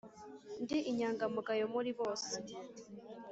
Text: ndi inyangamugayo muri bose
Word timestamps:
ndi 0.61 0.77
inyangamugayo 0.89 1.65
muri 1.73 1.91
bose 1.99 2.33